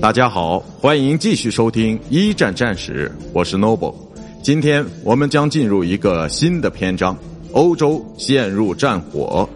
[0.00, 3.94] 大家好，欢迎继续收听一战战史，我是 Noble。
[4.42, 7.16] 今天我们将进入一个新的篇章：
[7.52, 9.48] 欧洲陷入战火。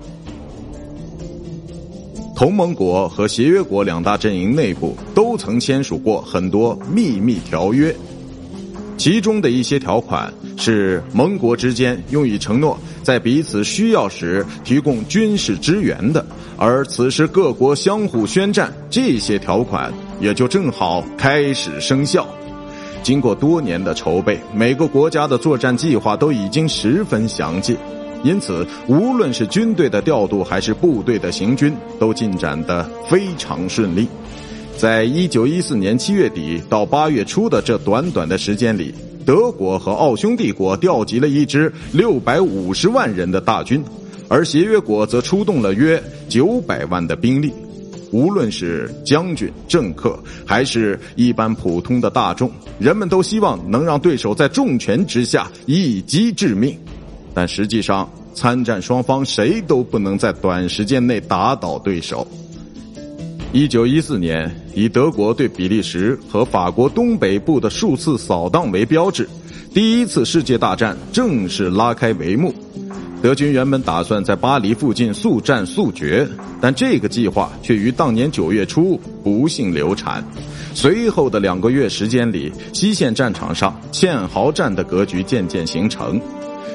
[2.35, 7.95] 同盟国和协约国两大阵营内部都曾签署过很多秘密条约，
[8.97, 16.25] 其中的一些条款是盟国之间用以承诺在彼此需要时提供军事支援的，
[16.57, 22.27] 而此时各国相互宣战，这些条款也就正好开始生效。
[23.03, 27.77] 经过多年的筹备，每个国家的作战计划都已经十分详尽。
[28.25, 34.09] 因此，无论是军队的调度还是部队的行军，都进展得非常顺利。
[34.77, 38.93] 在一九一四年七月底到八月初的这短短的时间里，
[39.25, 43.85] 德国和奥匈帝国调集了一支六百五十万人的大军，
[44.27, 47.53] 而协约国则出动了约九百万的兵力。
[48.11, 56.77] 无论是将军、政客，还是一般普通的大众，人们都希望能让对手在重拳之下一击致命。
[57.35, 62.27] 但实际上，参战双方谁都不能在短时间内打倒对手。
[63.53, 69.29] 一九一四年，以德国对比利时和法国东北部的数次扫荡为标志，
[69.73, 72.53] 第一次世界大战正式拉开帷幕。
[73.21, 76.27] 德军原本打算在巴黎附近速战速决，
[76.61, 80.25] 但这个计划却于当年九月初不幸流产。
[80.73, 86.21] 随后的两个月时间里，西线战场上堑壕战的格局渐渐形成。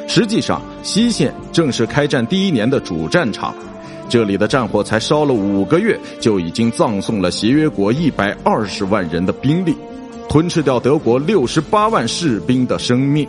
[0.06, 3.56] 实际上，西线正是开战第一年的主战场，
[4.10, 9.74] 这里的战火才烧了五个月，就已经葬送了协约国一百二十万人的兵力，
[10.28, 13.26] 吞噬掉德国六十八万士兵的生命。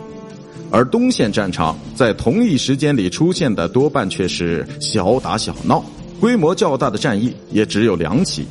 [0.75, 5.81] 而东线战场在同一时间里出现的多半却是小打小闹，
[6.19, 8.45] 规模较大的战役也只有两起，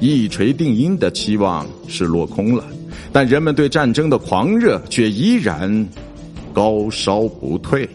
[0.00, 2.64] 一锤定音的期望是落空了，
[3.12, 5.86] 但人们对战争的狂热却依然。
[6.54, 7.86] 高烧不退。